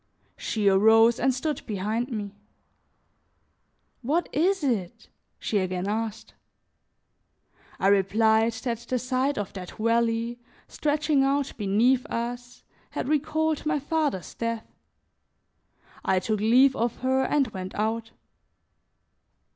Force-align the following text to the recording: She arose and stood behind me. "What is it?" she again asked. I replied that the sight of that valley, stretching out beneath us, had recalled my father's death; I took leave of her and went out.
She 0.35 0.67
arose 0.67 1.19
and 1.19 1.31
stood 1.31 1.63
behind 1.67 2.07
me. 2.09 2.35
"What 4.01 4.29
is 4.33 4.63
it?" 4.63 5.09
she 5.37 5.59
again 5.59 5.87
asked. 5.87 6.33
I 7.79 7.85
replied 7.89 8.53
that 8.53 8.79
the 8.79 8.97
sight 8.97 9.37
of 9.37 9.53
that 9.53 9.73
valley, 9.77 10.39
stretching 10.67 11.23
out 11.23 11.53
beneath 11.55 12.07
us, 12.07 12.63
had 12.89 13.07
recalled 13.09 13.63
my 13.67 13.77
father's 13.77 14.33
death; 14.33 14.65
I 16.03 16.17
took 16.19 16.39
leave 16.39 16.75
of 16.75 16.95
her 17.05 17.21
and 17.23 17.49
went 17.49 17.75
out. 17.75 18.09